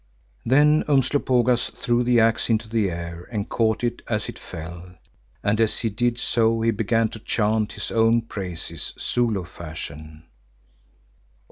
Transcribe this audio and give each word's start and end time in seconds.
Then 0.43 0.83
Umslopogaas 0.87 1.69
threw 1.75 2.03
the 2.03 2.19
axe 2.19 2.49
into 2.49 2.67
the 2.67 2.89
air 2.89 3.27
and 3.31 3.47
caught 3.47 3.83
it 3.83 4.01
as 4.07 4.29
it 4.29 4.39
fell, 4.39 4.95
and 5.43 5.61
as 5.61 5.81
he 5.81 5.91
did 5.91 6.17
so 6.17 6.59
began 6.71 7.09
to 7.09 7.19
chant 7.19 7.73
his 7.73 7.91
own 7.91 8.23
praises 8.23 8.93
Zulu 8.99 9.43
fashion. 9.45 10.23